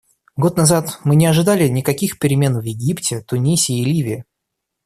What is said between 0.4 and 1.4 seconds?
назад мы не